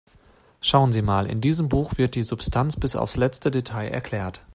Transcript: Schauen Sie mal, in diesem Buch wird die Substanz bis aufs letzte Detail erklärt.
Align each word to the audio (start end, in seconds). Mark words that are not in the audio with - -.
Schauen 0.61 0.91
Sie 0.93 1.03
mal, 1.03 1.27
in 1.27 1.41
diesem 1.41 1.69
Buch 1.69 1.99
wird 1.99 2.15
die 2.15 2.23
Substanz 2.23 2.75
bis 2.75 2.95
aufs 2.95 3.17
letzte 3.17 3.51
Detail 3.51 3.89
erklärt. 3.89 4.41